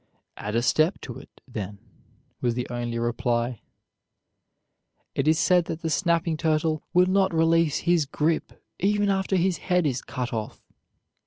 "Add 0.35 0.55
a 0.55 0.63
step 0.63 0.99
to 1.01 1.19
it, 1.19 1.29
then," 1.47 1.77
was 2.41 2.55
the 2.55 2.67
only 2.71 2.97
reply. 2.97 3.61
It 5.13 5.27
is 5.27 5.37
said 5.37 5.65
that 5.65 5.83
the 5.83 5.91
snapping 5.91 6.37
turtle 6.37 6.81
will 6.91 7.05
not 7.05 7.31
release 7.35 7.77
his 7.81 8.07
grip, 8.07 8.65
even 8.79 9.09
after 9.09 9.35
his 9.35 9.57
head 9.69 9.85
is 9.85 10.01
cut 10.01 10.33
off. 10.33 10.59